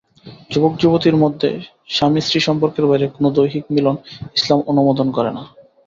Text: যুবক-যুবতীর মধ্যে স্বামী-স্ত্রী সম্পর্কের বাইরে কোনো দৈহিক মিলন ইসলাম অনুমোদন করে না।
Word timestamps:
যুবক-যুবতীর 0.51 1.15
মধ্যে 1.15 1.49
স্বামী-স্ত্রী 1.89 2.39
সম্পর্কের 2.39 2.85
বাইরে 2.85 3.05
কোনো 3.07 3.27
দৈহিক 3.31 3.65
মিলন 3.69 3.95
ইসলাম 4.35 4.59
অনুমোদন 4.67 5.07
করে 5.11 5.31
না। 5.31 5.43